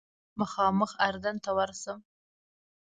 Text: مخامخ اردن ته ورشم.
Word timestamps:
مخامخ 0.39 0.91
اردن 1.07 1.35
ته 1.43 1.51
ورشم. 1.57 1.99